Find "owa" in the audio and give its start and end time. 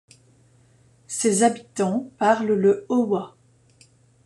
2.89-3.35